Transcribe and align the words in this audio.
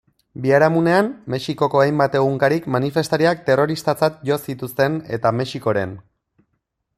Biharamunean, 0.43 1.09
Mexikoko 1.33 1.81
hainbat 1.83 2.17
egunkarik 2.21 2.65
manifestariak 2.77 3.45
terroristatzat 3.51 4.19
jo 4.31 4.39
zituzten 4.47 4.97
eta 5.19 5.35
Mexikoren. 5.43 5.95